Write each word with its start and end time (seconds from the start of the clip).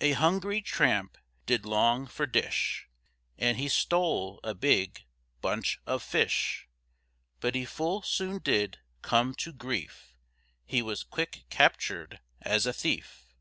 A 0.00 0.12
hungry 0.12 0.60
tramp 0.62 1.18
did 1.44 1.66
long 1.66 2.06
for 2.06 2.24
dish, 2.24 2.86
And 3.36 3.58
he 3.58 3.66
stole 3.68 4.38
a 4.44 4.54
big 4.54 5.02
bunch 5.40 5.80
of 5.86 6.04
fish, 6.04 6.68
But 7.40 7.56
he 7.56 7.64
full 7.64 8.02
soon 8.02 8.38
did 8.38 8.78
come 9.02 9.34
to 9.38 9.52
grief, 9.52 10.14
He 10.64 10.82
was 10.82 11.02
quick 11.02 11.46
captured 11.50 12.20
as 12.40 12.64
a 12.64 12.72
thief. 12.72 13.34